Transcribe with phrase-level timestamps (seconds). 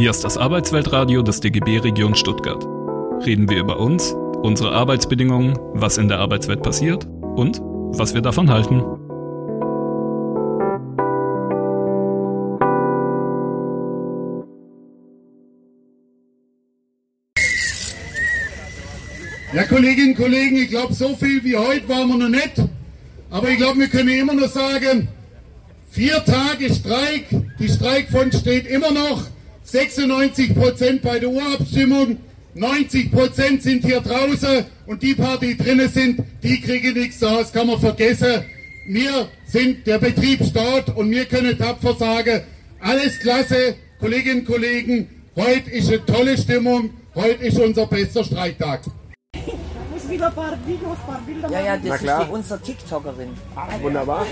[0.00, 2.64] Hier ist das Arbeitsweltradio des DGB Region Stuttgart.
[3.26, 8.48] Reden wir über uns, unsere Arbeitsbedingungen, was in der Arbeitswelt passiert und was wir davon
[8.48, 8.80] halten.
[19.52, 22.54] Ja, Kolleginnen und Kollegen, ich glaube, so viel wie heute waren wir noch nicht.
[23.28, 25.08] Aber ich glaube, wir können immer noch sagen,
[25.90, 27.26] vier Tage Streik,
[27.58, 29.26] die Streikfront steht immer noch.
[29.70, 32.18] 96 Prozent bei der Urabstimmung,
[32.54, 37.52] 90 Prozent sind hier draußen und die paar, die drinnen sind, die kriegen nichts, das
[37.52, 38.44] kann man vergessen.
[38.88, 42.42] Wir sind der Betriebsstaat und wir können tapfer sagen,
[42.80, 48.82] alles klasse, Kolleginnen und Kollegen, heute ist eine tolle Stimmung, heute ist unser bester Streiktag
[50.10, 53.28] wieder ein paar Videos, ein paar Bilder Ja, ja, das ist die, unsere TikTokerin.
[53.54, 54.26] Ah, wunderbar.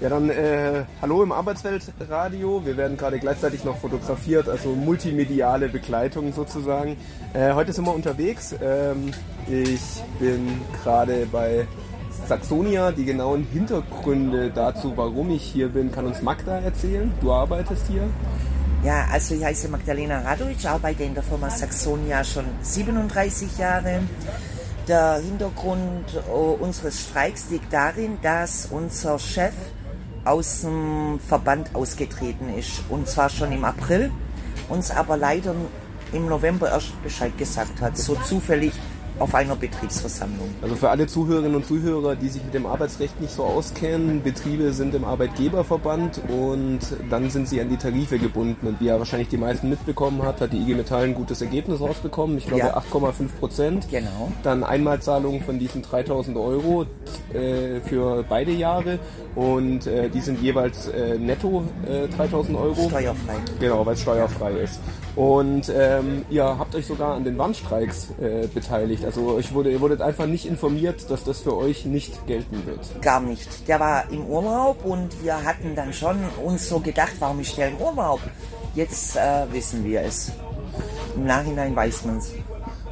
[0.00, 2.64] Ja, dann äh, hallo im Arbeitsweltradio.
[2.64, 6.96] Wir werden gerade gleichzeitig noch fotografiert, also multimediale Begleitung sozusagen.
[7.34, 8.54] Äh, heute sind wir unterwegs.
[8.62, 9.10] Ähm,
[9.48, 9.80] ich
[10.20, 11.66] bin gerade bei
[12.28, 12.92] Saxonia.
[12.92, 17.12] Die genauen Hintergründe dazu, warum ich hier bin, kann uns Magda erzählen.
[17.20, 18.08] Du arbeitest hier.
[18.84, 24.02] Ja, also ich heiße Magdalena Radovic, arbeite in der Firma Saxonia schon 37 Jahre.
[24.86, 29.54] Der Hintergrund äh, unseres Streiks liegt darin, dass unser Chef
[30.28, 32.82] aus dem Verband ausgetreten ist.
[32.88, 34.10] Und zwar schon im April,
[34.68, 35.54] uns aber leider
[36.12, 37.96] im November erst Bescheid gesagt hat.
[37.96, 38.72] So zufällig
[39.18, 40.48] auf einer Betriebsversammlung.
[40.62, 44.72] Also für alle Zuhörerinnen und Zuhörer, die sich mit dem Arbeitsrecht nicht so auskennen, Betriebe
[44.72, 46.80] sind im Arbeitgeberverband und
[47.10, 48.66] dann sind sie an die Tarife gebunden.
[48.66, 51.80] Und wie ja wahrscheinlich die meisten mitbekommen hat, hat die IG Metall ein gutes Ergebnis
[51.80, 52.38] rausbekommen.
[52.38, 52.78] Ich glaube ja.
[52.78, 53.86] 8,5 Prozent.
[53.90, 54.32] Genau.
[54.42, 56.86] Dann Einmalzahlungen von diesen 3000 Euro
[57.32, 58.98] äh, für beide Jahre
[59.34, 61.64] und äh, die sind jeweils äh, netto
[62.16, 62.88] 3000 äh, Euro.
[62.88, 63.34] Steuerfrei.
[63.60, 64.80] Genau, weil es steuerfrei ist.
[65.14, 69.04] Und ähm, ihr habt euch sogar an den Warnstreiks äh, beteiligt.
[69.08, 73.00] Also ich wurde, ihr wurdet einfach nicht informiert, dass das für euch nicht gelten wird.
[73.00, 73.66] Gar nicht.
[73.66, 77.68] Der war im Urlaub und wir hatten dann schon uns so gedacht, warum ist der
[77.68, 78.20] im Urlaub?
[78.74, 80.30] Jetzt äh, wissen wir es.
[81.16, 82.34] Im Nachhinein weiß man es.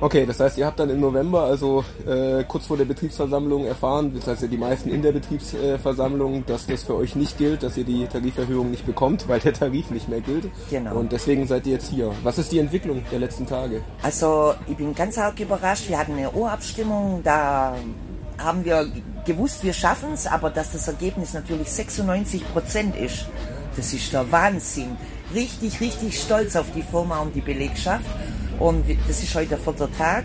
[0.01, 4.13] Okay, das heißt, ihr habt dann im November, also äh, kurz vor der Betriebsversammlung, erfahren,
[4.15, 7.79] das heißt ja die meisten in der Betriebsversammlung, dass das für euch nicht gilt, dass
[7.79, 10.51] ihr die Tariferhöhung nicht bekommt, weil der Tarif nicht mehr gilt.
[10.69, 10.97] Genau.
[10.97, 12.13] Und deswegen seid ihr jetzt hier.
[12.23, 13.83] Was ist die Entwicklung der letzten Tage?
[14.03, 15.89] Also ich bin ganz arg überrascht.
[15.89, 17.75] Wir hatten eine Urabstimmung, da
[18.39, 18.87] haben wir
[19.25, 23.27] gewusst, wir schaffen es, aber dass das Ergebnis natürlich 96 Prozent ist,
[23.77, 24.97] das ist der Wahnsinn.
[25.35, 28.07] Richtig, richtig stolz auf die Firma und die Belegschaft.
[28.59, 30.25] Und das ist heute der vierte Tag.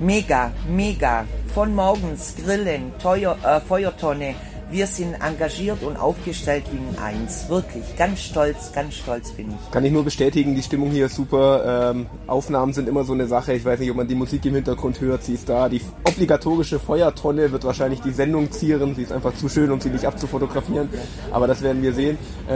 [0.00, 1.24] Mega, mega.
[1.54, 4.34] Von morgens Grillen, Teuer, äh, Feuertonne.
[4.72, 7.46] Wir sind engagiert und aufgestellt wie ein Eins.
[7.50, 9.70] Wirklich, ganz stolz, ganz stolz bin ich.
[9.70, 11.90] Kann ich nur bestätigen, die Stimmung hier ist super.
[11.90, 13.52] Ähm, Aufnahmen sind immer so eine Sache.
[13.52, 15.24] Ich weiß nicht, ob man die Musik im Hintergrund hört.
[15.24, 15.68] Sie ist da.
[15.68, 18.94] Die obligatorische Feuertonne wird wahrscheinlich die Sendung zieren.
[18.94, 20.88] Sie ist einfach zu schön, um sie nicht abzufotografieren.
[21.30, 22.16] Aber das werden wir sehen.
[22.48, 22.54] Äh,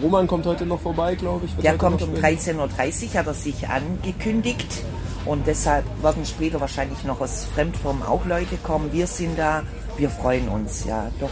[0.00, 1.56] Roman kommt heute noch vorbei, glaube ich.
[1.64, 4.84] Der kommt um 13.30 Uhr, hat er sich angekündigt.
[5.24, 8.92] Und deshalb werden später wahrscheinlich noch aus Fremdformen auch Leute kommen.
[8.92, 9.64] Wir sind da.
[9.96, 11.30] Wir freuen uns, ja, doch.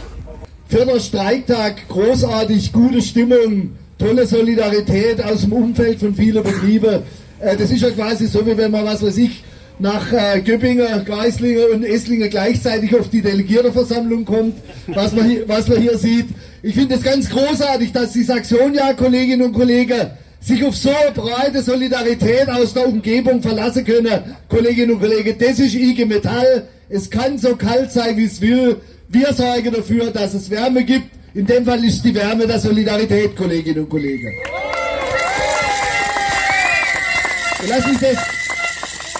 [0.67, 7.03] Vierter Streiktag, großartig, gute Stimmung, tolle Solidarität aus dem Umfeld von vielen Betrieben.
[7.39, 9.43] Äh, das ist ja quasi so, wie wenn man, was weiß ich,
[9.77, 14.55] nach äh, Geislingen und Esslingen gleichzeitig auf die Delegierterversammlung kommt,
[14.87, 16.27] was man hier, was man hier sieht.
[16.63, 20.09] Ich finde es ganz großartig, dass die Saxonia, Kolleginnen und Kollegen,
[20.39, 24.35] sich auf so breite Solidarität aus der Umgebung verlassen können.
[24.49, 26.67] Kolleginnen und Kollegen, das ist IG Metall.
[26.89, 28.77] Es kann so kalt sein, wie es will.
[29.07, 31.09] Wir sorgen dafür, dass es Wärme gibt.
[31.33, 34.31] In dem Fall ist die Wärme der Solidarität, Kolleginnen und Kollegen.
[37.61, 38.17] Und lass mich das,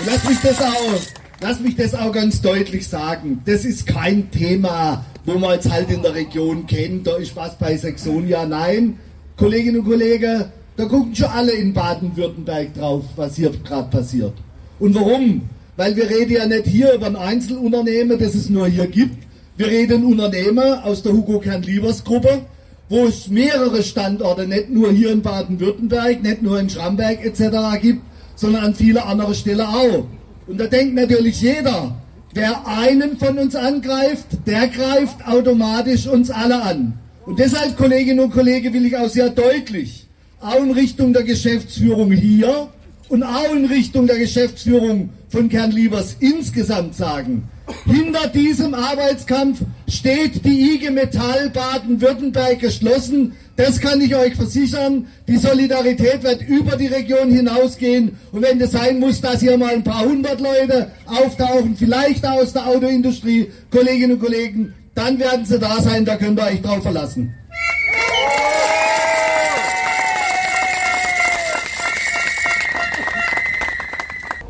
[0.06, 1.00] lass mich das auch,
[1.42, 3.42] lass mich das auch ganz deutlich sagen.
[3.46, 7.58] Das ist kein Thema, wo man jetzt halt in der Region kennt, da ist was
[7.58, 8.46] bei Saxonia.
[8.46, 8.98] Nein,
[9.38, 10.46] Kolleginnen und Kollegen,
[10.78, 14.34] da gucken schon alle in Baden-Württemberg drauf, was hier gerade passiert.
[14.80, 15.44] Und warum?
[15.78, 19.26] Weil wir reden ja nicht hier über ein Einzelunternehmen, das es nur hier gibt,
[19.58, 22.42] wir reden Unternehmer aus der Hugo Kern-Liebers Gruppe,
[22.90, 27.80] wo es mehrere Standorte, nicht nur hier in Baden-Württemberg, nicht nur in Schramberg etc.
[27.82, 28.02] gibt,
[28.36, 30.06] sondern an viele andere Stellen auch.
[30.48, 31.96] Und da denkt natürlich jeder,
[32.34, 37.00] wer einen von uns angreift, der greift automatisch uns alle an.
[37.26, 40.06] Und deshalb, Kolleginnen und Kollegen, will ich auch sehr deutlich,
[40.42, 42.68] auch in Richtung der Geschäftsführung hier
[43.10, 47.50] und auch in Richtung der Geschäftsführung von Kern Liebers insgesamt sagen.
[47.86, 53.34] Hinter diesem Arbeitskampf steht die IG Metall Baden-Württemberg geschlossen.
[53.56, 55.08] Das kann ich euch versichern.
[55.28, 58.18] Die Solidarität wird über die Region hinausgehen.
[58.32, 62.54] Und wenn das sein muss, dass hier mal ein paar hundert Leute auftauchen, vielleicht aus
[62.54, 66.06] der Autoindustrie, Kolleginnen und Kollegen, dann werden sie da sein.
[66.06, 67.34] Da könnt ihr euch drauf verlassen.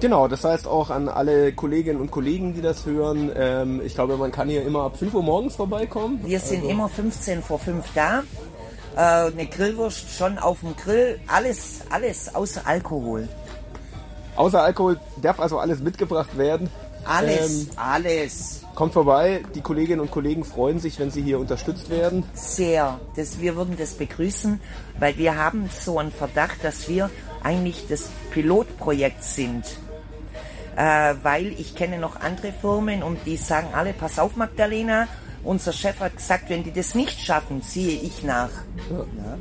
[0.05, 3.31] Genau, das heißt auch an alle Kolleginnen und Kollegen, die das hören.
[3.35, 6.19] Ähm, ich glaube, man kann hier immer ab 5 Uhr morgens vorbeikommen.
[6.23, 6.69] Wir sind also.
[6.69, 8.21] immer 15 vor 5 da.
[8.95, 11.19] Äh, eine Grillwurst schon auf dem Grill.
[11.25, 13.27] Alles, alles außer Alkohol.
[14.35, 16.69] Außer Alkohol darf also alles mitgebracht werden.
[17.03, 18.61] Alles, ähm, alles.
[18.75, 19.41] Kommt vorbei.
[19.55, 22.23] Die Kolleginnen und Kollegen freuen sich, wenn sie hier unterstützt werden.
[22.35, 22.99] Sehr.
[23.15, 24.61] Das, wir würden das begrüßen,
[24.99, 27.09] weil wir haben so einen Verdacht, dass wir
[27.41, 29.63] eigentlich das Pilotprojekt sind
[30.75, 35.07] äh, weil ich kenne noch andere Firmen und die sagen alle, pass auf Magdalena,
[35.43, 38.49] unser Chef hat gesagt, wenn die das nicht schaffen, ziehe ich nach.
[38.89, 39.37] Ja.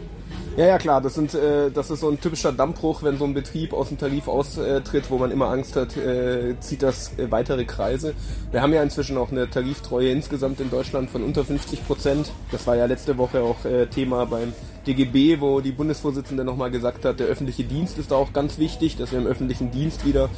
[0.56, 3.34] Ja, ja, klar, das, sind, äh, das ist so ein typischer Dammbruch, wenn so ein
[3.34, 7.64] Betrieb aus dem Tarif austritt, wo man immer Angst hat, äh, zieht das äh, weitere
[7.64, 8.14] Kreise.
[8.52, 12.30] Wir haben ja inzwischen auch eine Tariftreue insgesamt in Deutschland von unter 50 Prozent.
[12.52, 14.52] Das war ja letzte Woche auch äh, Thema beim
[14.86, 18.96] DGB, wo die Bundesvorsitzende nochmal gesagt hat, der öffentliche Dienst ist da auch ganz wichtig,
[18.96, 20.28] dass wir im öffentlichen Dienst wieder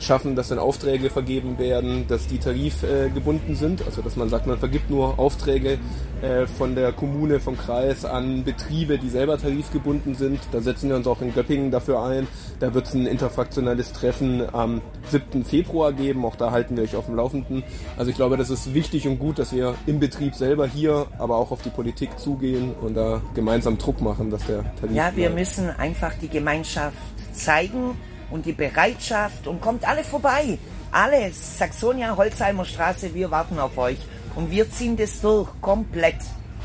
[0.00, 3.84] schaffen, dass dann Aufträge vergeben werden, dass die tarifgebunden sind.
[3.86, 5.78] Also dass man sagt, man vergibt nur Aufträge
[6.22, 10.40] äh, von der Kommune, vom Kreis an Betriebe, die selber tarifgebunden sind.
[10.52, 12.26] Da setzen wir uns auch in Göppingen dafür ein.
[12.60, 14.80] Da wird es ein interfraktionelles Treffen am
[15.10, 15.44] 7.
[15.44, 16.24] Februar geben.
[16.24, 17.62] Auch da halten wir euch auf dem Laufenden.
[17.96, 21.36] Also ich glaube, das ist wichtig und gut, dass wir im Betrieb selber hier, aber
[21.36, 24.94] auch auf die Politik zugehen und da gemeinsam Druck machen, dass der Tarif.
[24.94, 25.34] Ja, wir bleibt.
[25.34, 26.96] müssen einfach die Gemeinschaft
[27.32, 27.96] zeigen,
[28.34, 30.58] und die Bereitschaft und kommt alle vorbei.
[30.90, 31.58] Alles.
[31.58, 33.98] Saxonia, Holzheimer Straße, wir warten auf euch.
[34.34, 35.48] Und wir ziehen das durch.
[35.60, 36.16] Komplett.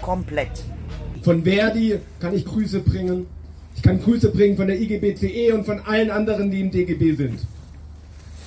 [0.02, 0.50] Komplett.
[1.22, 3.28] Von Verdi kann ich Grüße bringen.
[3.76, 7.40] Ich kann Grüße bringen von der IGBCE und von allen anderen, die im DGB sind.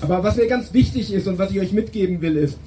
[0.01, 2.59] Aber was mir ganz wichtig ist und was ich euch mitgeben will, ist,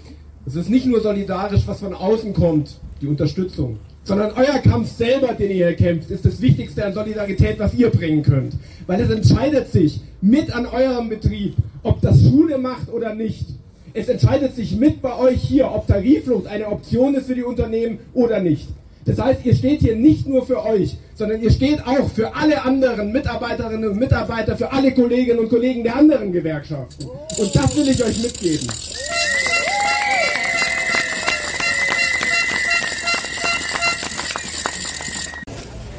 [0.46, 5.34] es ist nicht nur solidarisch, was von außen kommt, die Unterstützung, sondern euer Kampf selber,
[5.34, 8.54] den ihr hier kämpft, ist das Wichtigste an Solidarität, was ihr bringen könnt.
[8.88, 13.46] Weil es entscheidet sich mit an eurem Betrieb, ob das Schule macht oder nicht.
[13.94, 18.00] Es entscheidet sich mit bei euch hier, ob Tariflucht eine Option ist für die Unternehmen
[18.14, 18.68] oder nicht.
[19.06, 22.64] Das heißt, ihr steht hier nicht nur für euch, sondern ihr steht auch für alle
[22.64, 27.06] anderen Mitarbeiterinnen und Mitarbeiter, für alle Kolleginnen und Kollegen der anderen Gewerkschaften.
[27.38, 28.68] Und das will ich euch mitgeben.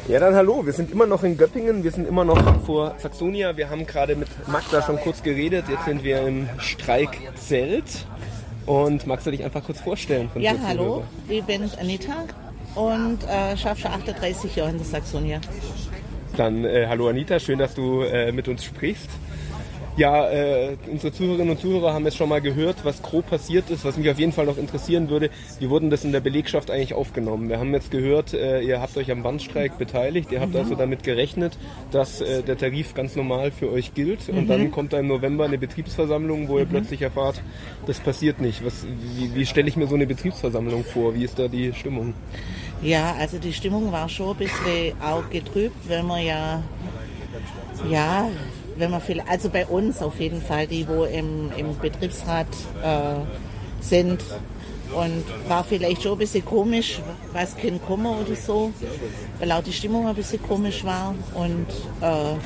[0.08, 0.64] Ja, dann hallo.
[0.64, 1.82] Wir sind immer noch in Göppingen.
[1.82, 3.56] Wir sind immer noch vor Saxonia.
[3.56, 5.64] Wir haben gerade mit Magda schon kurz geredet.
[5.68, 8.06] Jetzt sind wir im Streikzelt.
[8.66, 10.30] Und magst du dich einfach kurz vorstellen?
[10.36, 11.02] ja, hallo.
[11.28, 12.24] Ich bin Anita
[12.76, 15.40] und äh, schaffe schon 38 Jahre in der Saxonia.
[16.36, 19.10] Dann äh, hallo Anita, schön, dass du äh, mit uns sprichst.
[19.96, 23.82] Ja, äh, unsere Zuhörerinnen und Zuhörer haben jetzt schon mal gehört, was grob passiert ist.
[23.86, 26.92] Was mich auf jeden Fall noch interessieren würde, wie wurden das in der Belegschaft eigentlich
[26.92, 27.48] aufgenommen?
[27.48, 30.58] Wir haben jetzt gehört, äh, ihr habt euch am Bandstreik beteiligt, ihr habt mhm.
[30.58, 31.56] also damit gerechnet,
[31.92, 34.38] dass äh, der Tarif ganz normal für euch gilt mhm.
[34.38, 36.70] und dann kommt da im November eine Betriebsversammlung, wo ihr mhm.
[36.70, 37.40] plötzlich erfahrt,
[37.86, 38.66] das passiert nicht.
[38.66, 38.84] Was,
[39.16, 41.14] wie, wie stelle ich mir so eine Betriebsversammlung vor?
[41.14, 42.12] Wie ist da die Stimmung?
[42.82, 46.62] Ja, also die Stimmung war schon ein bisschen auch getrübt, wenn man ja
[47.90, 48.28] ja,
[48.78, 52.48] wenn man viel, also bei uns auf jeden Fall, die wo im, im Betriebsrat
[52.82, 53.20] äh,
[53.80, 54.22] sind.
[54.94, 57.00] Und war vielleicht schon ein bisschen komisch,
[57.32, 58.72] was kein Kummer oder so,
[59.40, 61.12] weil auch die Stimmung ein bisschen komisch war.
[61.34, 61.66] Und,
[62.00, 62.36] äh,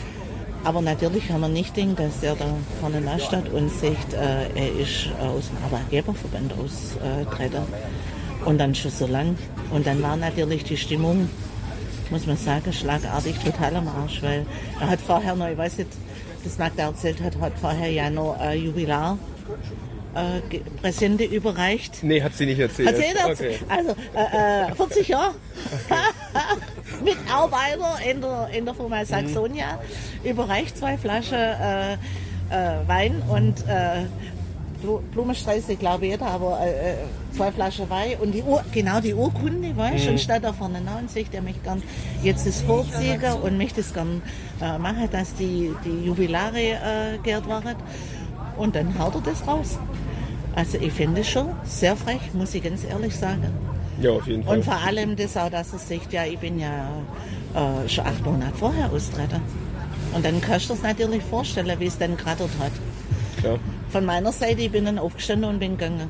[0.64, 2.46] aber natürlich haben wir nicht gedacht, dass er da
[2.80, 7.62] vorne steht und sagt, äh, er ist aus dem Arbeitgeberverband austreten.
[8.46, 9.36] Und dann schon so lang.
[9.70, 11.28] Und dann war natürlich die Stimmung,
[12.10, 14.46] muss man sagen, schlagartig total am Arsch, weil
[14.80, 15.90] er hat vorher noch, ich weiß nicht,
[16.44, 19.18] das erzählt hat, hat vorher ja noch äh, Jubilar
[20.14, 22.02] äh, Präsente überreicht.
[22.02, 22.88] Nee, hat sie nicht erzählt.
[22.88, 23.62] Hat sie nicht erzählt.
[23.62, 23.72] Okay.
[23.76, 25.34] Also äh, 40 äh, Jahre.
[27.04, 29.78] Mitarbeiter in der, in der Firma Saxonia.
[30.22, 30.30] Mhm.
[30.30, 31.98] Überreicht zwei Flaschen äh, äh,
[32.86, 33.64] Wein und
[35.12, 36.94] Blumensträuße, glaube ich, aber äh, äh,
[37.36, 40.12] zwei Flaschen Wein und die Ur, genau die Urkunde, weißt du, mhm.
[40.12, 41.82] und steht da vorne und sagt, er möchte gern
[42.22, 44.22] jetzt das vorziehen und möchte es gern
[44.60, 47.76] äh, machen, dass die, die Jubilare äh, geehrt waren.
[48.56, 49.78] Und dann haut er das raus.
[50.54, 53.48] Also ich finde es schon sehr frech, muss ich ganz ehrlich sagen.
[54.00, 54.56] Ja, auf jeden Fall.
[54.56, 56.88] Und vor allem das auch, dass er sagt, ja, ich bin ja
[57.54, 59.40] äh, schon acht Monate vorher austreten.
[60.12, 62.72] Und dann kannst du es natürlich vorstellen, wie es dann gerattert hat.
[63.38, 63.58] Klar.
[63.90, 66.08] Von meiner Seite, ich bin dann aufgestanden und bin gegangen.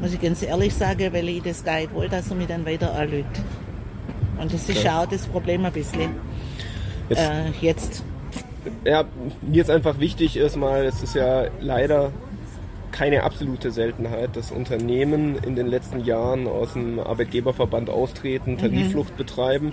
[0.00, 2.64] Muss ich ganz ehrlich sagen, weil ich das gar nicht wollte, dass er mich dann
[2.66, 3.40] weiter anlügt.
[4.40, 6.10] Und das ist ja auch das Problem ein bisschen.
[7.08, 8.04] Jetzt, Äh, jetzt.
[8.84, 9.04] ja,
[9.42, 12.10] mir ist einfach wichtig erstmal, es ist ja leider
[13.00, 19.72] keine absolute Seltenheit, dass Unternehmen in den letzten Jahren aus dem Arbeitgeberverband austreten, Tariflucht betreiben.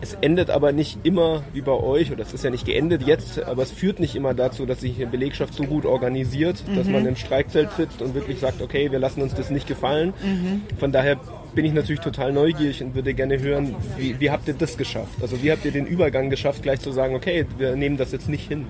[0.00, 3.42] Es endet aber nicht immer wie bei euch, oder es ist ja nicht geendet jetzt,
[3.42, 7.06] aber es führt nicht immer dazu, dass sich eine Belegschaft so gut organisiert, dass man
[7.06, 10.14] im Streikzelt sitzt und wirklich sagt, okay, wir lassen uns das nicht gefallen.
[10.78, 11.18] Von daher
[11.54, 15.20] bin ich natürlich total neugierig und würde gerne hören, wie, wie habt ihr das geschafft?
[15.20, 18.28] Also wie habt ihr den Übergang geschafft, gleich zu sagen, okay, wir nehmen das jetzt
[18.28, 18.66] nicht hin?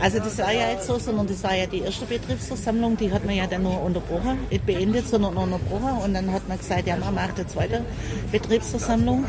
[0.00, 3.24] Also das war ja jetzt so, sondern das war ja die erste Betriebsversammlung, die hat
[3.24, 5.98] man ja dann nur unterbrochen, nicht beendet, sondern nur unterbrochen.
[6.04, 7.84] Und dann hat man gesagt, ja, man macht eine zweite
[8.30, 9.24] Betriebsversammlung.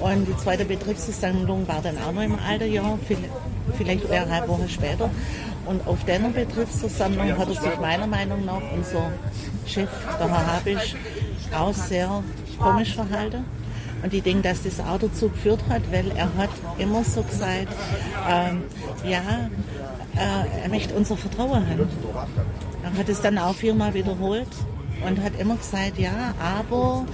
[0.00, 3.16] Und die zweite Betriebsversammlung war dann auch noch im alten Jahr, viel-
[3.76, 5.10] vielleicht eineinhalb Wochen später.
[5.66, 9.10] Und auf der Betriebsversammlung hat er sich meiner Meinung nach unser
[9.66, 10.94] Chef, der Herr Habisch,
[11.56, 12.22] auch sehr
[12.58, 13.44] komisch verhalten.
[14.02, 17.68] Und ich denke, dass das auch dazu geführt hat, weil er hat immer so gesagt,
[18.28, 18.62] ähm,
[19.02, 19.48] ja,
[20.14, 21.88] äh, er möchte unser Vertrauen haben.
[22.82, 24.48] Er hat es dann auch viermal wiederholt
[25.06, 27.06] und hat immer gesagt, ja, aber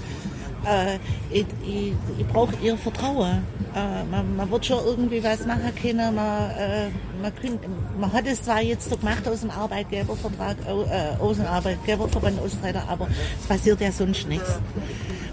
[0.67, 0.99] äh,
[1.31, 3.43] ich, ich, ich brauche ihr Vertrauen.
[3.75, 6.15] Äh, man, man wird schon irgendwie was machen können.
[6.15, 6.89] Man, äh,
[7.23, 7.61] man, könnt,
[7.99, 12.85] man hat es zwar jetzt so gemacht aus dem Arbeitgebervertrag, äh, aus dem Arbeitgeberverband Austreiter,
[12.89, 13.09] aber
[13.41, 14.59] es passiert ja sonst nichts.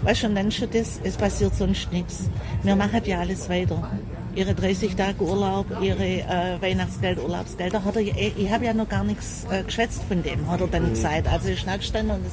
[0.02, 2.30] Weißt du, dann schon das, es passiert sonst nichts.
[2.62, 3.90] Wir machen ja alles weiter.
[4.34, 8.88] Ihre 30 Tage Urlaub, ihre äh, Weihnachtsgeld, Urlaubsgelder, hat er, ich, ich habe ja noch
[8.88, 11.26] gar nichts äh, geschwätzt von dem, hat er dann gesagt.
[11.26, 12.32] Also ich gestanden und, das,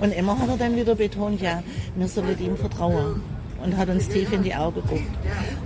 [0.00, 1.62] und immer hat er dann wieder betont, ja,
[1.94, 3.22] wir sollen ihm vertrauen
[3.64, 5.10] und hat uns tief in die Augen geguckt.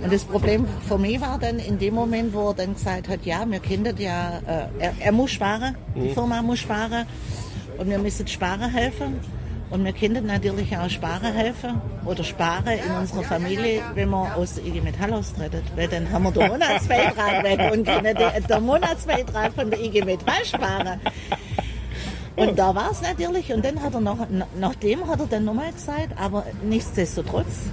[0.01, 3.25] Und das Problem für mich war dann in dem Moment, wo er dann gesagt hat,
[3.25, 7.05] ja, wir kennen ja, äh, er, er muss sparen, die Firma muss sparen
[7.77, 9.19] und wir müssen sparen helfen.
[9.69, 14.55] Und wir können natürlich auch sparen helfen oder sparen in unserer Familie, wenn wir aus
[14.55, 15.61] der IG Metall austreten.
[15.75, 20.03] Weil dann haben wir den Monatsbeitrag weg und können den, den Monatsbeitrag von der IG
[20.03, 20.99] Metall sparen.
[22.35, 23.51] Und da war es natürlich.
[23.53, 24.17] Und dann hat er noch,
[24.59, 27.67] nachdem hat er dann nochmal gesagt, aber nichtsdestotrotz,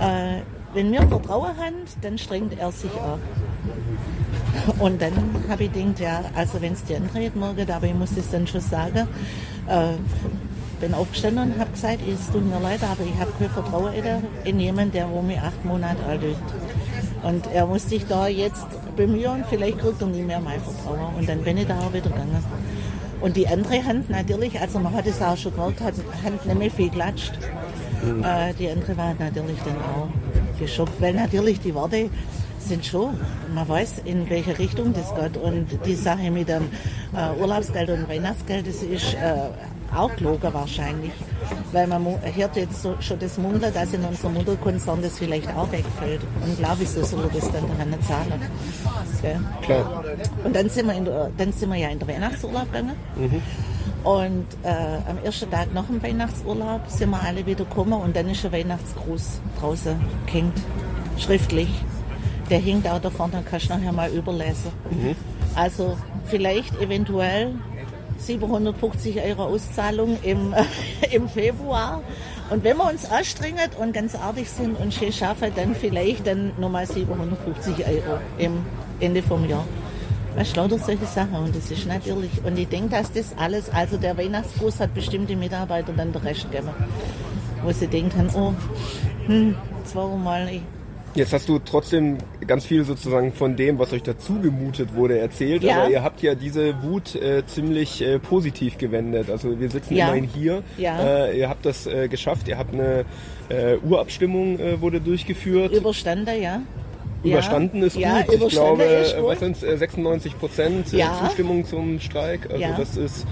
[0.00, 0.40] äh,
[0.74, 3.18] wenn wir Vertrauen haben, dann strengt er sich ab.
[4.78, 5.12] Und dann
[5.48, 8.46] habe ich gedacht, ja, also wenn es dir angeht morgen, aber ich muss das dann
[8.46, 9.08] schon sagen,
[9.66, 9.94] äh,
[10.80, 13.92] bin aufgestanden und habe gesagt, es tut mir leid, aber ich habe kein Vertrauen
[14.44, 16.40] in jemanden, der um mich acht Monate alt ist.
[17.22, 21.14] Und er muss sich da jetzt bemühen, vielleicht kriegt er nie mehr mein Vertrauen.
[21.16, 22.44] Und dann bin ich da auch wieder gegangen.
[23.22, 26.58] Und die andere Hand natürlich, also man hat es auch schon gehört, hat Hand nicht
[26.58, 27.32] mehr viel klatscht.
[28.22, 30.08] Äh, die andere war natürlich dann auch
[30.58, 32.10] geschockt, weil natürlich die Worte
[32.58, 33.16] sind schon,
[33.54, 35.36] man weiß, in welche Richtung das geht.
[35.36, 36.64] Und die Sache mit dem
[37.14, 39.50] äh, Urlaubsgeld und Weihnachtsgeld, das ist äh,
[39.94, 41.12] auch gelogen wahrscheinlich.
[41.72, 45.70] Weil man hört jetzt so, schon das Munkeln, dass in unserem Mutterkonzern das vielleicht auch
[45.72, 46.20] wegfällt.
[46.44, 48.42] Und glaube ich, so soll er das dann daran zahlen.
[49.20, 49.40] Gell?
[49.62, 50.04] Klar.
[50.44, 52.96] Und dann sind wir, in der, dann sind wir ja in den Weihnachtsurlaub gegangen.
[54.04, 54.68] Und äh,
[55.08, 58.50] am ersten Tag nach dem Weihnachtsurlaub sind wir alle wieder gekommen und dann ist ein
[58.52, 59.96] Weihnachtsgruß draußen
[60.26, 60.58] gehängt,
[61.18, 61.68] schriftlich.
[62.50, 64.72] Der hängt auch da vorne, kannst du nachher mal überlesen.
[65.54, 65.96] Also
[66.26, 67.54] vielleicht eventuell
[68.22, 70.54] 750 Euro Auszahlung im,
[71.10, 72.02] im Februar.
[72.50, 76.52] Und wenn wir uns anstrengen und ganz artig sind und schön schaffen, dann vielleicht dann
[76.58, 78.64] nochmal 750 Euro im
[79.00, 79.64] Ende vom Jahr.
[80.36, 81.34] Du, lauter solche Sachen.
[81.34, 85.36] Und das ist natürlich, und ich denke, dass das alles, also der Weihnachtsgruß hat bestimmte
[85.36, 86.70] Mitarbeiter dann den Rest gegeben.
[87.62, 88.54] Wo sie denkt haben, oh,
[89.26, 90.62] hm, zweimal, ich
[91.14, 92.16] Jetzt hast du trotzdem
[92.46, 95.62] ganz viel sozusagen von dem, was euch dazu gemutet wurde, erzählt.
[95.62, 95.82] Ja.
[95.82, 99.28] Aber ihr habt ja diese Wut äh, ziemlich äh, positiv gewendet.
[99.30, 100.06] Also wir sitzen Ja.
[100.06, 100.62] immerhin hier.
[100.78, 101.26] Ja.
[101.26, 102.48] Äh, ihr habt das äh, geschafft.
[102.48, 103.04] Ihr habt eine
[103.50, 105.72] äh, Urabstimmung äh, wurde durchgeführt.
[105.72, 106.62] überstanden, ja.
[107.24, 108.34] Überstanden ist ja, gut.
[108.42, 111.04] Ich glaube, äh, was sind 96 Prozent äh.
[111.20, 112.48] Zustimmung zum Streik.
[112.50, 113.26] Also das ist,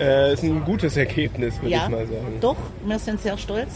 [0.00, 2.38] äh, ist ein gutes Ergebnis, würde ich mal sagen.
[2.40, 3.68] doch, wir sind sehr stolz.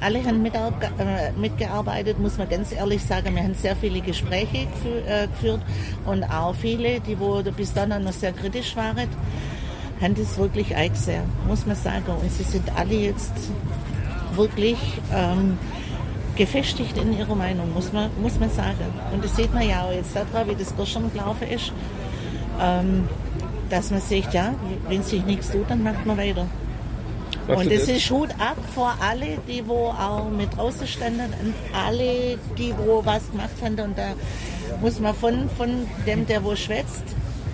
[0.00, 3.34] Alle haben äh, mitgearbeitet, muss man ganz ehrlich sagen.
[3.34, 4.66] Wir haben sehr viele Gespräche
[5.06, 5.60] äh, geführt
[6.06, 9.08] und auch viele, die wo bis dann noch sehr kritisch waren,
[10.00, 12.12] haben das wirklich eingesehen, muss man sagen.
[12.20, 13.34] Und sie sind alle jetzt
[14.34, 14.78] wirklich
[15.14, 15.58] ähm,
[16.36, 18.86] gefestigt in ihrer Meinung, muss man, muss man sagen.
[19.12, 21.72] Und das sieht man ja auch jetzt daran, wie das gestern gelaufen ist,
[22.58, 23.06] ähm,
[23.68, 24.54] dass man sagt, ja,
[24.88, 26.46] wenn sich nichts tut, dann macht man weiter.
[27.56, 32.38] Und das ist Hut ab vor alle, die wo auch mit draußen standen und alle,
[32.56, 33.80] die wo was gemacht haben.
[33.80, 34.14] Und da
[34.80, 37.04] muss man von, von dem, der wo schwätzt,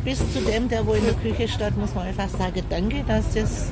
[0.05, 3.35] bis zu dem, der wo in der Küche steht, muss man einfach sagen, danke, dass
[3.35, 3.71] das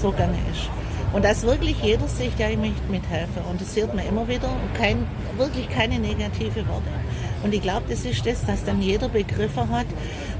[0.00, 0.68] so gegangen ist.
[1.12, 3.42] Und dass wirklich jeder sich, ja, ich möchte mithelfen.
[3.50, 4.48] Und das hört man immer wieder.
[4.48, 5.06] Und kein,
[5.36, 6.88] wirklich keine negative Worte.
[7.42, 9.86] Und ich glaube, das ist das, dass dann jeder begriffen hat,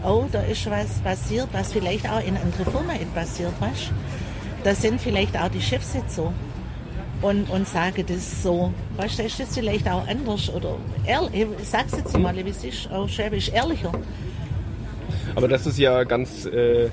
[0.04, 3.92] oh, da ist was passiert, was vielleicht auch in anderen Firmen passiert, weißt
[4.64, 6.32] Da sind vielleicht auch die Chefs jetzt so.
[7.20, 10.76] Und, und sagen das so, weißt du, ist das vielleicht auch anders oder
[11.06, 13.92] ehrlich, ich sag's jetzt mal, wie es ist, auch Schwäbisch, ehrlicher.
[15.36, 16.90] Aber das ist ja ganz, äh,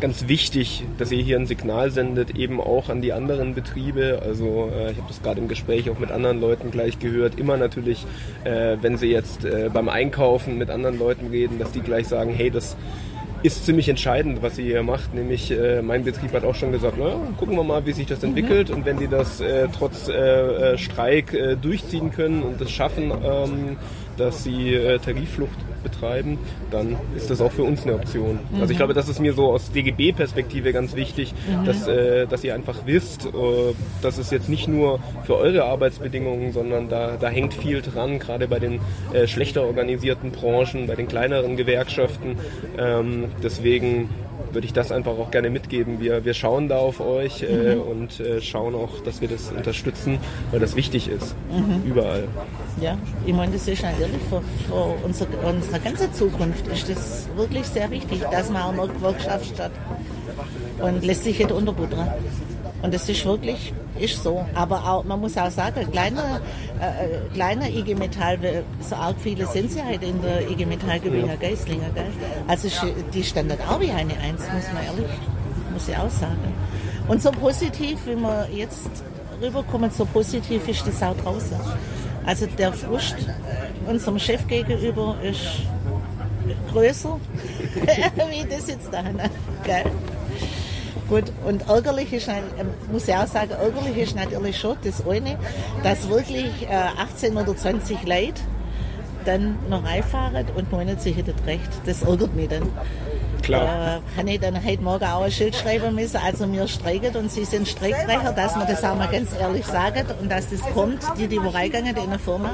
[0.00, 4.22] ganz wichtig, dass ihr hier ein Signal sendet, eben auch an die anderen Betriebe.
[4.24, 7.38] Also äh, ich habe das gerade im Gespräch auch mit anderen Leuten gleich gehört.
[7.38, 8.06] Immer natürlich,
[8.44, 12.32] äh, wenn sie jetzt äh, beim Einkaufen mit anderen Leuten reden, dass die gleich sagen,
[12.32, 12.76] hey, das
[13.42, 15.14] ist ziemlich entscheidend, was ihr hier macht.
[15.14, 18.22] Nämlich, äh, mein Betrieb hat auch schon gesagt, na, gucken wir mal, wie sich das
[18.22, 18.70] entwickelt.
[18.70, 23.10] Und wenn die das äh, trotz äh, äh, Streik äh, durchziehen können und es schaffen,
[23.10, 23.76] ähm,
[24.18, 26.38] dass sie äh, Tarifflucht betreiben,
[26.70, 28.40] dann ist das auch für uns eine Option.
[28.60, 31.34] Also ich glaube, das ist mir so aus DGB-Perspektive ganz wichtig,
[31.64, 33.30] dass, äh, dass ihr einfach wisst, äh,
[34.02, 38.48] dass es jetzt nicht nur für eure Arbeitsbedingungen, sondern da, da hängt viel dran, gerade
[38.48, 38.80] bei den
[39.12, 42.36] äh, schlechter organisierten Branchen, bei den kleineren Gewerkschaften.
[42.78, 44.08] Ähm, deswegen
[44.52, 46.00] würde ich das einfach auch gerne mitgeben.
[46.00, 50.18] Wir, wir schauen da auf euch äh, und äh, schauen auch, dass wir das unterstützen,
[50.50, 51.34] weil das wichtig ist.
[51.84, 52.28] Überall.
[52.80, 57.66] Ja, ich meine, das ist natürlich für, für unsere, unsere ganze Zukunft ist das wirklich
[57.66, 59.72] sehr wichtig, dass man auch noch Gewerkschaft statt
[60.80, 62.08] und lässt sich nicht unterbuttern.
[62.82, 64.44] Und das ist wirklich, ist so.
[64.54, 66.40] Aber auch, man muss auch sagen, kleiner,
[66.80, 68.38] äh, kleiner IG Metall,
[68.80, 72.04] so arg viele sind sie halt in der IG Metall Gebinger Geislinger, gell?
[72.46, 72.68] Also
[73.12, 75.10] die standen auch wie eine Eins, muss man ehrlich,
[75.72, 76.54] muss ich auch sagen.
[77.08, 78.90] Und so positiv, wie wir jetzt
[79.42, 81.58] rüberkommen, so positiv ist das auch draußen.
[82.26, 85.62] Also der Frust äh, unserem Chef gegenüber ist
[86.72, 87.18] größer,
[87.74, 89.02] wie das jetzt da.
[89.64, 89.84] Gell?
[91.08, 92.44] Gut, und ärgerlich ist, ähm,
[92.92, 95.38] muss ich auch sagen, ärgerlich ist natürlich schon das eine,
[95.82, 98.42] dass wirklich äh, 18 oder 20 Leute
[99.24, 101.68] dann noch reinfahren und meinen, sie hätten recht.
[101.86, 102.62] Das ärgert mich dann.
[103.42, 103.96] Klar.
[103.96, 107.30] Äh, kann ich dann heute Morgen auch ein Schild schreiben müssen, also wir streiken und
[107.30, 111.00] sie sind Streikbrecher, dass man das auch mal ganz ehrlich sagen und dass das kommt,
[111.18, 112.50] die, die wo reingegangen in der Firma,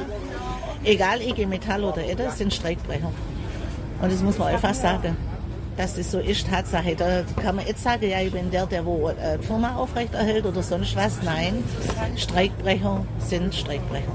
[0.84, 3.10] egal IG Metall oder Edda, sind Streikbrecher.
[4.00, 5.16] Und das muss man einfach sagen,
[5.76, 6.94] dass das so ist, Tatsache.
[6.96, 10.46] Da kann man jetzt sagen, ja, ich bin der, der wo äh, die Firma aufrechterhält
[10.46, 11.22] oder sonst was.
[11.22, 11.62] Nein,
[12.16, 14.12] Streikbrecher sind Streikbrecher.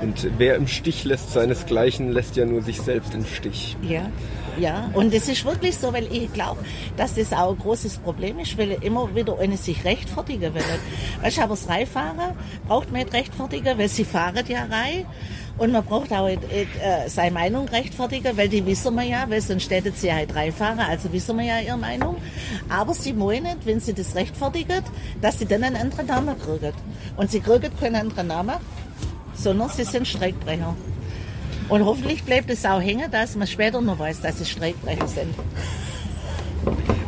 [0.00, 3.76] Und wer im Stich lässt seinesgleichen, lässt ja nur sich selbst im Stich.
[3.82, 4.10] Ja,
[4.58, 4.90] ja.
[4.94, 6.64] Und das ist wirklich so, weil ich glaube,
[6.96, 10.62] dass das auch ein großes Problem ist, weil immer wieder eine sich rechtfertigen will.
[11.20, 12.34] Weißt du, aber das Reifahren
[12.66, 15.04] braucht man nicht rechtfertigen, weil sie fahren ja rein.
[15.60, 19.42] Und man braucht auch nicht, äh, seine Meinung rechtfertigen, weil die wissen wir ja, weil
[19.42, 22.16] sonst hätten sie halt reinfahren, also wissen wir ja ihre Meinung.
[22.70, 24.82] Aber sie wollen nicht, wenn sie das rechtfertigen,
[25.20, 26.72] dass sie dann einen anderen Namen kriegen.
[27.18, 28.54] Und sie kriegen keinen anderen Namen,
[29.34, 30.74] sondern sie sind Streikbrecher.
[31.68, 35.34] Und hoffentlich bleibt es auch hängen, dass man später noch weiß, dass es Streikbrecher sind.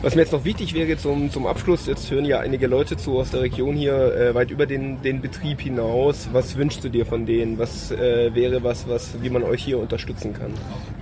[0.02, 3.18] Was mir jetzt noch wichtig wäre zum, zum Abschluss, jetzt hören ja einige Leute zu
[3.18, 6.28] aus der Region hier, äh, weit über den, den Betrieb hinaus.
[6.32, 7.56] Was wünschst du dir von denen?
[7.56, 10.52] Was äh, wäre was, was, wie man euch hier unterstützen kann?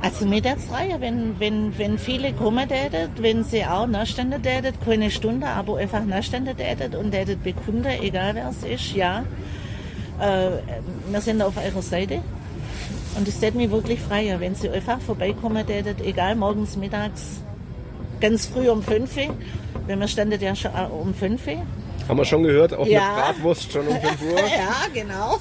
[0.02, 5.46] Also freuen, wenn, wenn, wenn viele kommen täten, wenn sie auch nachstände täten, keine Stunde,
[5.46, 9.24] aber einfach nachstände täten und täten bekunden, egal wer es ist, ja.
[10.20, 10.50] Äh,
[11.10, 12.20] wir sind auf eurer Seite.
[13.16, 17.42] Und es täte mich wirklich freuen, wenn sie einfach vorbeikommen täten, egal morgens, mittags,
[18.20, 19.34] ganz früh um 5 Uhr,
[19.86, 21.62] weil wir standen ja schon äh, um 5 Uhr.
[22.08, 23.00] Haben wir schon gehört, auch Ja.
[23.00, 24.38] mit Bratwurst schon um 5 Uhr.
[24.56, 25.38] Ja, genau.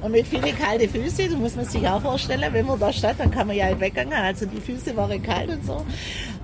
[0.00, 3.14] Und mit vielen kalten Füßen, das muss man sich auch vorstellen, wenn man da steht,
[3.18, 4.12] dann kann man ja halt weggehen.
[4.12, 5.84] Also die Füße waren kalt und so.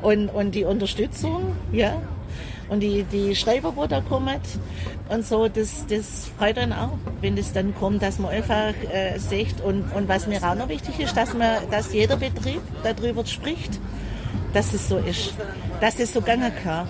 [0.02, 2.00] Und, und die Unterstützung, ja.
[2.68, 4.40] Und die, die Schreiber, wo da kommen
[5.10, 9.18] und so, das, das freut dann auch, wenn das dann kommt, dass man einfach äh,
[9.18, 9.60] sieht.
[9.60, 13.78] Und, und was mir auch noch wichtig ist, dass, man, dass jeder Betrieb darüber spricht,
[14.54, 15.34] dass es so ist.
[15.80, 16.88] Dass es so gehen kann.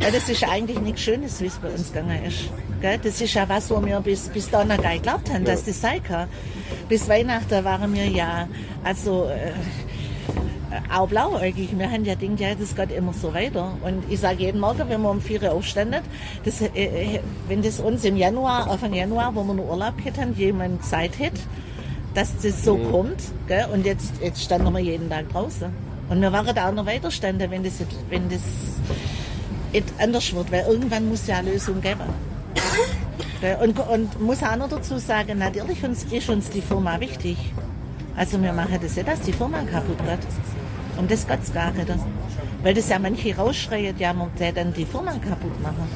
[0.00, 2.50] Ja, das ist eigentlich nichts Schönes, wie es bei uns gegangen ist.
[2.82, 2.98] Gell?
[3.02, 5.64] Das ist ja was, wo wir bis, bis da noch gar nicht geglaubt haben, dass
[5.64, 6.28] das sein kann.
[6.88, 8.46] Bis Weihnachten waren wir ja,
[8.84, 9.52] also, äh,
[10.94, 11.70] auch blauäugig.
[11.76, 13.72] Wir haben ja gedacht, ja, das geht immer so weiter.
[13.82, 15.94] Und ich sage jeden Morgen, wenn wir um 4 Uhr aufstehen,
[16.44, 20.36] das, äh, äh, wenn das uns im Januar, Anfang Januar, wo wir noch Urlaub hätten,
[20.36, 21.40] jemand Zeit hätte,
[22.12, 23.22] dass das so kommt.
[23.48, 23.66] Gell?
[23.72, 25.85] Und jetzt, jetzt standen wir jeden Tag draußen.
[26.08, 27.74] Und wir waren da auch noch weiter standen, wenn das,
[28.08, 28.40] wenn das
[29.98, 32.04] anders wird, weil irgendwann muss ja eine Lösung geben.
[33.62, 37.36] Und, und muss auch noch dazu sagen, natürlich ist uns die Firma wichtig.
[38.16, 40.18] Also wir machen das nicht, dass die Firma kaputt geht.
[40.96, 41.86] Um das geht es gar nicht.
[42.62, 45.86] Weil das ja manche rausschreien, ja, man dann die Firma kaputt machen.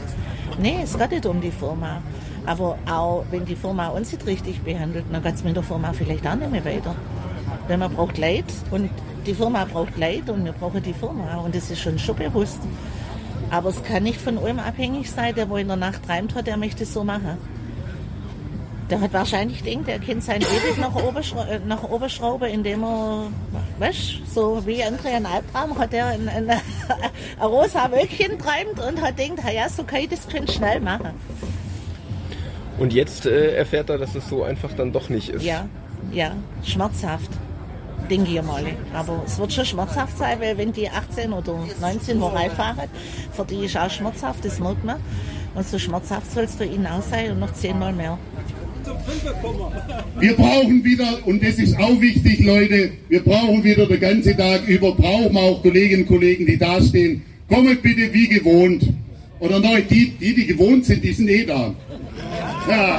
[0.58, 2.02] Nee, es geht nicht um die Firma.
[2.44, 5.92] Aber auch wenn die Firma uns nicht richtig behandelt, dann geht es mit der Firma
[5.92, 6.94] vielleicht auch nicht mehr weiter.
[7.68, 8.90] Weil man braucht Leid und
[9.26, 11.36] die Firma braucht Leid und wir brauchen die Firma.
[11.36, 12.60] Und das ist schon schon bewusst.
[13.50, 16.46] Aber es kann nicht von allem abhängig sein, der wo in der Nacht träumt hat,
[16.46, 17.36] der möchte es so machen.
[18.88, 22.82] Der hat wahrscheinlich gedacht, er kennt sein ewig nach oben, äh, nach oben schrauben, indem
[22.82, 23.28] er,
[23.78, 26.60] weißt so wie andere einen Albtraum hat er ein, ein, ein
[27.40, 31.10] rosa Wölkchen träumt und hat gedacht, ja, so kann ich das könnte schnell machen.
[32.78, 35.44] Und jetzt äh, erfährt er, dass es so einfach dann doch nicht ist.
[35.44, 35.68] Ja,
[36.10, 36.32] ja,
[36.64, 37.30] schmerzhaft
[38.10, 38.64] denke ich mal.
[38.92, 42.88] Aber es wird schon schmerzhaft sein, weil wenn die 18 oder 19 Mal fahren,
[43.32, 44.96] für die ist auch schmerzhaft, das merkt man.
[45.54, 48.18] Und so schmerzhaft soll es für ihn auch sein und noch zehnmal mehr.
[50.18, 54.66] Wir brauchen wieder, und das ist auch wichtig, Leute, wir brauchen wieder den ganzen Tag
[54.66, 57.22] über, brauchen auch Kolleginnen und Kollegen, die da stehen.
[57.48, 58.92] Kommt bitte wie gewohnt.
[59.40, 61.74] Oder neu, die, die, die gewohnt sind, die sind eh da.
[62.68, 62.98] Ja.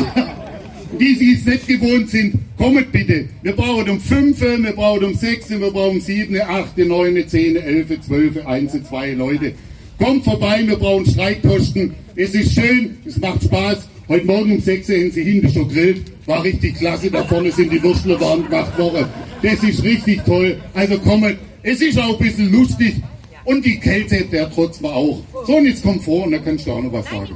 [1.00, 3.26] Die, die es nicht gewohnt sind, kommt bitte.
[3.42, 7.56] Wir brauchen um 5, wir brauchen um 6, wir brauchen um 7, 8, 9, 10,
[7.56, 9.54] 11, 12, 1, 2 Leute.
[9.98, 11.96] Kommt vorbei, wir brauchen Streikposten.
[12.16, 13.88] Es ist schön, es macht Spaß.
[14.08, 16.12] Heute Morgen um 6 Uhr haben sie hinten schon grillt.
[16.28, 17.10] War richtig klasse.
[17.10, 19.06] Da vorne sind die Würstel warm gemacht worden.
[19.42, 20.58] Das ist richtig toll.
[20.76, 21.38] Also kommt.
[21.64, 22.96] Es ist auch ein bisschen lustig.
[23.44, 25.24] Und die Kälte, der trotz war auch.
[25.48, 27.36] So, und jetzt kommt vor und da kannst du auch noch was sagen.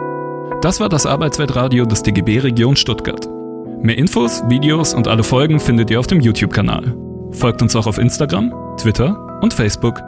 [0.60, 3.26] Das war das Arbeitsweltradio des DGB Region Stuttgart.
[3.80, 6.94] Mehr Infos, Videos und alle Folgen findet ihr auf dem YouTube-Kanal.
[7.32, 9.98] Folgt uns auch auf Instagram, Twitter und Facebook.